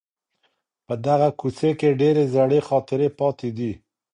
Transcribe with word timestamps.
په 0.87 0.93
دغه 1.05 1.27
کوڅې 1.39 1.71
کي 1.79 1.89
ډېرې 2.01 2.23
زړې 2.33 2.59
خاطرې 2.67 3.09
پاته 3.17 3.49
دي. 3.57 3.71